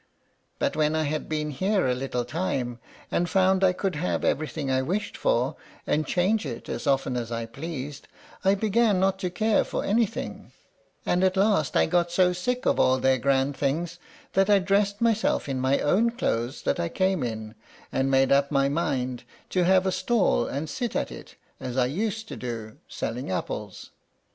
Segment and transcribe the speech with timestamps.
[0.57, 2.79] But when I had been here a little time,
[3.11, 7.31] and found I could have everything I wished for, and change it as often as
[7.31, 8.07] I pleased,
[8.43, 10.53] I began not to care for anything;
[11.05, 13.99] and at last I got so sick of all their grand things
[14.33, 17.53] that I dressed myself in my own clothes that I came in,
[17.91, 21.85] and made up my mind to have a stall and sit at it, as I
[21.85, 23.91] used to do, selling apples.